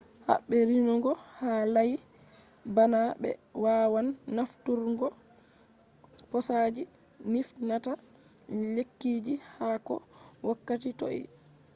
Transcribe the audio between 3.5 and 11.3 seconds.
wawan nafturgo posaji nifnata lekkiji ha ko wakkati toi